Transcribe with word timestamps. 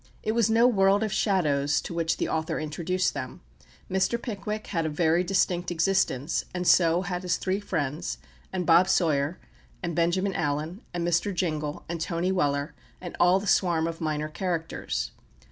It 0.23 0.31
was 0.31 0.49
no 0.49 0.65
world 0.67 1.03
of 1.03 1.13
shadows 1.13 1.79
to 1.81 1.93
which 1.93 2.17
the 2.17 2.27
author 2.27 2.59
introduced 2.59 3.13
them. 3.13 3.41
Mr. 3.87 4.19
Pickwick 4.19 4.65
had 4.73 4.83
a 4.83 4.89
very 4.89 5.23
distinct 5.23 5.69
existence, 5.69 6.43
and 6.55 6.67
so 6.67 7.03
had 7.03 7.21
his 7.21 7.37
three 7.37 7.59
friends, 7.59 8.17
and 8.51 8.65
Bob 8.65 8.89
Sawyer, 8.89 9.37
and 9.83 9.95
Benjamin 9.95 10.33
Allen, 10.33 10.81
and 10.91 11.07
Mr. 11.07 11.31
Jingle, 11.31 11.83
and 11.87 12.01
Tony 12.01 12.31
Weller, 12.31 12.73
and 12.99 13.15
all 13.19 13.39
the 13.39 13.45
swarm 13.45 13.85
of 13.85 14.01
minor 14.01 14.27
characters. 14.27 15.11